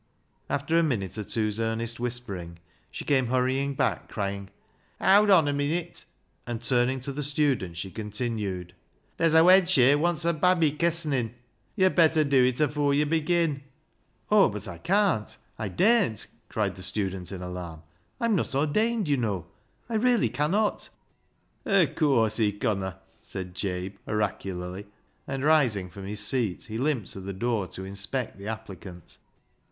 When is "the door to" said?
27.19-27.85